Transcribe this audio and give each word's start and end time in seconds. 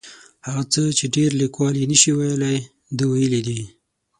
هغه 0.47 0.63
څه 0.73 0.81
چې 0.97 1.05
ډېر 1.15 1.29
لیکوال 1.41 1.73
یې 1.81 1.85
نشي 1.91 2.11
ویلی 2.17 2.57
ده 2.97 3.05
ویلي 3.11 3.41
دي. 3.47 3.61